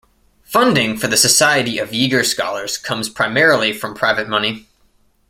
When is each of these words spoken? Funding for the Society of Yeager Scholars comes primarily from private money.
Funding 0.41 0.97
for 0.97 1.05
the 1.05 1.15
Society 1.15 1.77
of 1.77 1.91
Yeager 1.91 2.25
Scholars 2.25 2.75
comes 2.79 3.07
primarily 3.07 3.71
from 3.71 3.93
private 3.93 4.27
money. 4.27 4.67